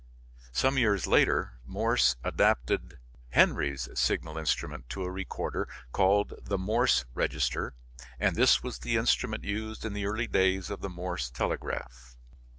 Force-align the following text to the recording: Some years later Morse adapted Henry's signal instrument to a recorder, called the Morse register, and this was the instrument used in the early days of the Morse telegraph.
Some 0.51 0.79
years 0.79 1.05
later 1.05 1.59
Morse 1.63 2.15
adapted 2.23 2.97
Henry's 3.29 3.87
signal 3.93 4.35
instrument 4.35 4.89
to 4.89 5.03
a 5.03 5.11
recorder, 5.11 5.69
called 5.91 6.33
the 6.43 6.57
Morse 6.57 7.05
register, 7.13 7.75
and 8.19 8.35
this 8.35 8.63
was 8.63 8.79
the 8.79 8.95
instrument 8.95 9.43
used 9.43 9.85
in 9.85 9.93
the 9.93 10.07
early 10.07 10.25
days 10.25 10.71
of 10.71 10.81
the 10.81 10.89
Morse 10.89 11.29
telegraph. 11.29 12.17